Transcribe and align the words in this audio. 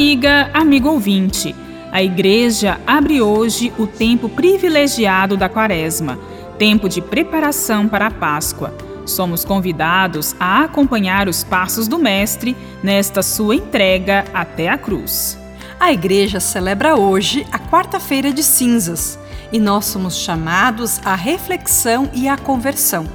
Amiga, 0.00 0.50
amigo 0.54 0.88
ouvinte, 0.88 1.54
a 1.92 2.02
Igreja 2.02 2.80
abre 2.86 3.20
hoje 3.20 3.70
o 3.78 3.86
tempo 3.86 4.30
privilegiado 4.30 5.36
da 5.36 5.46
Quaresma, 5.46 6.18
tempo 6.58 6.88
de 6.88 7.02
preparação 7.02 7.86
para 7.86 8.06
a 8.06 8.10
Páscoa. 8.10 8.74
Somos 9.04 9.44
convidados 9.44 10.34
a 10.40 10.64
acompanhar 10.64 11.28
os 11.28 11.44
passos 11.44 11.86
do 11.86 11.98
Mestre 11.98 12.56
nesta 12.82 13.22
sua 13.22 13.54
entrega 13.54 14.24
até 14.32 14.70
a 14.70 14.78
cruz. 14.78 15.38
A 15.78 15.92
Igreja 15.92 16.40
celebra 16.40 16.96
hoje 16.96 17.46
a 17.52 17.58
quarta-feira 17.58 18.32
de 18.32 18.42
cinzas 18.42 19.18
e 19.52 19.60
nós 19.60 19.84
somos 19.84 20.16
chamados 20.16 20.98
à 21.04 21.14
reflexão 21.14 22.08
e 22.14 22.26
à 22.26 22.38
conversão. 22.38 23.06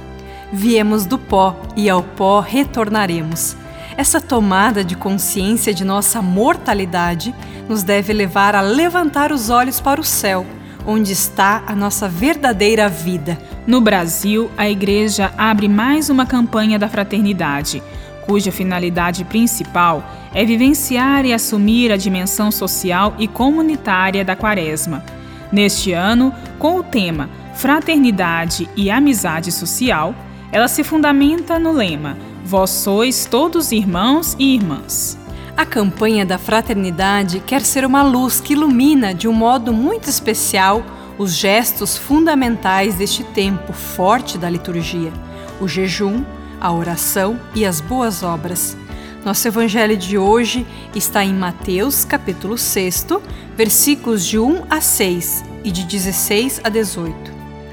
Viemos 0.52 1.04
do 1.04 1.18
pó 1.18 1.60
e 1.74 1.90
ao 1.90 2.04
pó 2.04 2.38
retornaremos. 2.38 3.56
Essa 3.96 4.20
tomada 4.20 4.84
de 4.84 4.94
consciência 4.94 5.72
de 5.72 5.82
nossa 5.82 6.20
mortalidade 6.20 7.34
nos 7.66 7.82
deve 7.82 8.12
levar 8.12 8.54
a 8.54 8.60
levantar 8.60 9.32
os 9.32 9.48
olhos 9.48 9.80
para 9.80 9.98
o 9.98 10.04
céu, 10.04 10.44
onde 10.86 11.12
está 11.12 11.62
a 11.66 11.74
nossa 11.74 12.06
verdadeira 12.06 12.90
vida. 12.90 13.38
No 13.66 13.80
Brasil, 13.80 14.50
a 14.54 14.68
Igreja 14.68 15.32
abre 15.38 15.66
mais 15.66 16.10
uma 16.10 16.26
campanha 16.26 16.78
da 16.78 16.90
fraternidade, 16.90 17.82
cuja 18.26 18.52
finalidade 18.52 19.24
principal 19.24 20.04
é 20.34 20.44
vivenciar 20.44 21.24
e 21.24 21.32
assumir 21.32 21.90
a 21.90 21.96
dimensão 21.96 22.50
social 22.50 23.14
e 23.18 23.26
comunitária 23.26 24.22
da 24.22 24.36
Quaresma. 24.36 25.02
Neste 25.50 25.92
ano, 25.92 26.34
com 26.58 26.76
o 26.76 26.82
tema 26.82 27.30
Fraternidade 27.54 28.68
e 28.76 28.90
Amizade 28.90 29.50
Social, 29.50 30.14
ela 30.52 30.68
se 30.68 30.84
fundamenta 30.84 31.58
no 31.58 31.72
lema 31.72 32.35
Vós 32.46 32.70
sois 32.70 33.26
todos 33.26 33.72
irmãos 33.72 34.36
e 34.38 34.54
irmãs. 34.54 35.18
A 35.56 35.66
campanha 35.66 36.24
da 36.24 36.38
fraternidade 36.38 37.40
quer 37.40 37.60
ser 37.60 37.84
uma 37.84 38.04
luz 38.04 38.40
que 38.40 38.52
ilumina 38.52 39.12
de 39.12 39.26
um 39.26 39.32
modo 39.32 39.72
muito 39.72 40.08
especial 40.08 40.86
os 41.18 41.34
gestos 41.34 41.98
fundamentais 41.98 42.94
deste 42.94 43.24
tempo 43.24 43.72
forte 43.72 44.38
da 44.38 44.48
liturgia: 44.48 45.12
o 45.60 45.66
jejum, 45.66 46.24
a 46.60 46.72
oração 46.72 47.36
e 47.52 47.66
as 47.66 47.80
boas 47.80 48.22
obras. 48.22 48.76
Nosso 49.24 49.48
evangelho 49.48 49.96
de 49.96 50.16
hoje 50.16 50.64
está 50.94 51.24
em 51.24 51.34
Mateus, 51.34 52.04
capítulo 52.04 52.56
6, 52.56 53.08
versículos 53.56 54.24
de 54.24 54.38
1 54.38 54.66
a 54.70 54.80
6 54.80 55.44
e 55.64 55.72
de 55.72 55.82
16 55.82 56.60
a 56.62 56.68
18. 56.68 57.12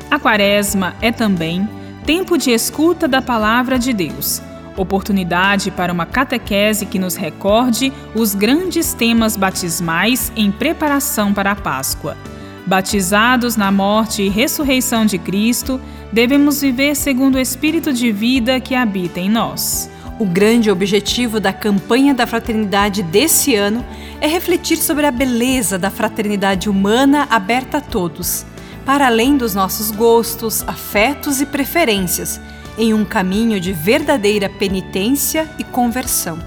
A 0.10 0.18
Quaresma 0.18 0.96
é 1.00 1.12
também 1.12 1.70
tempo 2.08 2.40
de 2.40 2.50
escuta 2.50 3.08
da 3.08 3.22
palavra 3.22 3.78
de 3.78 3.94
Deus 3.94 4.42
oportunidade 4.78 5.72
para 5.72 5.94
uma 5.94 6.06
catequese 6.06 6.86
que 6.86 7.00
nos 7.00 7.16
recorde 7.16 7.92
os 8.16 8.34
grandes 8.34 8.94
temas 8.94 9.36
batismais 9.38 10.32
em 10.36 10.52
preparação 10.52 11.34
para 11.34 11.52
a 11.52 11.56
Páscoa. 11.56 12.18
Batizados 12.66 13.56
na 13.56 13.72
morte 13.72 14.24
e 14.24 14.30
ressurreição 14.30 15.06
de 15.06 15.18
Cristo, 15.18 15.82
devemos 16.12 16.62
viver 16.62 16.96
segundo 16.96 17.36
o 17.36 17.40
espírito 17.40 17.92
de 17.92 18.12
vida 18.12 18.60
que 18.60 18.74
habita 18.74 19.20
em 19.20 19.30
nós. 19.30 19.90
O 20.20 20.26
grande 20.26 20.72
objetivo 20.72 21.40
da 21.40 21.52
campanha 21.52 22.14
da 22.14 22.26
fraternidade 22.26 23.04
desse 23.04 23.56
ano 23.56 23.84
é 24.22 24.28
refletir 24.28 24.78
sobre 24.78 25.06
a 25.06 25.12
beleza 25.12 25.78
da 25.78 25.90
fraternidade 25.90 26.70
humana 26.70 27.28
aberta 27.30 27.80
a 27.80 27.82
todos, 27.82 28.46
para 28.86 29.08
além 29.08 29.36
dos 29.36 29.56
nossos 29.56 29.92
gostos, 29.92 30.64
afetos 30.68 31.42
e 31.42 31.46
preferências 31.46 32.40
em 32.78 32.94
um 32.94 33.06
caminho 33.06 33.60
de 33.60 33.72
verdadeira 33.72 34.50
penitência 34.50 35.50
e 35.60 35.64
conversão. 35.64 36.40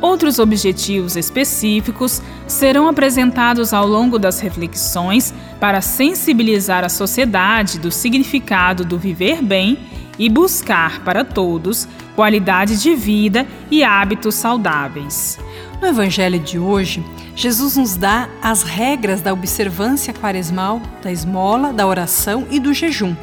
Outros 0.00 0.38
objetivos 0.38 1.16
específicos 1.16 2.20
serão 2.46 2.88
apresentados 2.88 3.72
ao 3.72 3.86
longo 3.86 4.18
das 4.18 4.38
reflexões 4.38 5.32
para 5.58 5.80
sensibilizar 5.80 6.84
a 6.84 6.88
sociedade 6.88 7.78
do 7.78 7.90
significado 7.90 8.84
do 8.84 8.98
viver 8.98 9.40
bem 9.40 9.78
e 10.18 10.28
buscar 10.28 11.00
para 11.02 11.24
todos 11.24 11.88
qualidade 12.14 12.80
de 12.80 12.94
vida 12.94 13.46
e 13.70 13.82
hábitos 13.82 14.34
saudáveis. 14.34 15.38
No 15.80 15.88
Evangelho 15.88 16.38
de 16.38 16.58
hoje, 16.58 17.04
Jesus 17.34 17.76
nos 17.76 17.96
dá 17.96 18.28
as 18.42 18.62
regras 18.62 19.20
da 19.20 19.32
observância 19.32 20.12
quaresmal, 20.12 20.80
da 21.02 21.10
esmola, 21.10 21.72
da 21.72 21.86
oração 21.86 22.46
e 22.50 22.60
do 22.60 22.72
jejum 22.72 23.16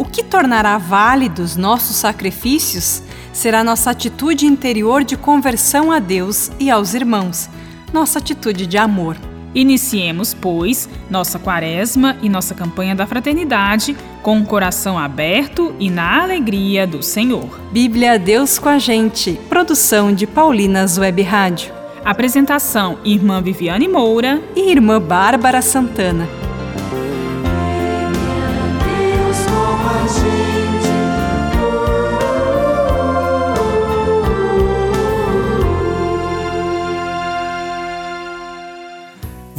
o 0.00 0.04
que 0.06 0.24
tornará 0.24 0.78
válidos 0.78 1.56
nossos 1.56 1.96
sacrifícios 1.96 3.02
será 3.34 3.62
nossa 3.62 3.90
atitude 3.90 4.46
interior 4.46 5.04
de 5.04 5.14
conversão 5.14 5.92
a 5.92 5.98
Deus 5.98 6.50
e 6.58 6.70
aos 6.70 6.94
irmãos, 6.94 7.50
nossa 7.92 8.18
atitude 8.18 8.66
de 8.66 8.78
amor. 8.78 9.14
Iniciemos, 9.54 10.32
pois, 10.32 10.88
nossa 11.10 11.38
quaresma 11.38 12.16
e 12.22 12.30
nossa 12.30 12.54
campanha 12.54 12.94
da 12.94 13.06
fraternidade 13.06 13.94
com 14.22 14.40
o 14.40 14.46
coração 14.46 14.98
aberto 14.98 15.74
e 15.78 15.90
na 15.90 16.22
alegria 16.22 16.86
do 16.86 17.02
Senhor. 17.02 17.60
Bíblia 17.70 18.18
Deus 18.18 18.58
com 18.58 18.70
a 18.70 18.78
gente. 18.78 19.38
Produção 19.50 20.14
de 20.14 20.26
Paulinas 20.26 20.96
Web 20.96 21.20
Rádio. 21.20 21.74
Apresentação: 22.02 22.96
Irmã 23.04 23.42
Viviane 23.42 23.86
Moura 23.86 24.40
e 24.56 24.70
Irmã 24.70 24.98
Bárbara 24.98 25.60
Santana. 25.60 26.26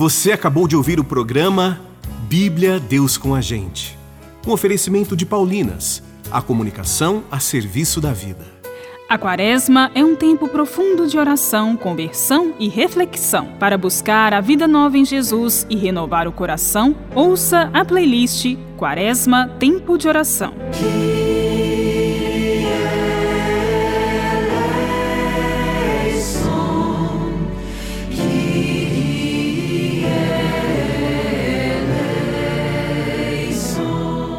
Você 0.01 0.31
acabou 0.31 0.67
de 0.67 0.75
ouvir 0.75 0.99
o 0.99 1.03
programa 1.03 1.79
Bíblia 2.27 2.79
Deus 2.79 3.19
com 3.19 3.35
a 3.35 3.39
Gente. 3.39 3.95
Um 4.47 4.51
oferecimento 4.51 5.15
de 5.15 5.27
Paulinas, 5.27 6.01
a 6.31 6.41
comunicação 6.41 7.23
a 7.29 7.39
serviço 7.39 8.01
da 8.01 8.11
vida. 8.11 8.43
A 9.07 9.15
Quaresma 9.15 9.91
é 9.93 10.03
um 10.03 10.15
tempo 10.15 10.47
profundo 10.47 11.05
de 11.05 11.19
oração, 11.19 11.77
conversão 11.77 12.55
e 12.57 12.67
reflexão. 12.67 13.49
Para 13.59 13.77
buscar 13.77 14.33
a 14.33 14.41
vida 14.41 14.67
nova 14.67 14.97
em 14.97 15.05
Jesus 15.05 15.67
e 15.69 15.75
renovar 15.75 16.27
o 16.27 16.31
coração, 16.31 16.95
ouça 17.13 17.69
a 17.71 17.85
playlist 17.85 18.57
Quaresma 18.77 19.49
Tempo 19.59 19.99
de 19.99 20.07
Oração. 20.07 20.51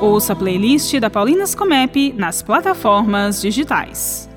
Ouça 0.02 0.32
a 0.32 0.36
playlist 0.36 0.98
da 0.98 1.08
Paulinas 1.08 1.54
Comep 1.54 2.12
nas 2.14 2.42
plataformas 2.42 3.40
digitais. 3.40 4.28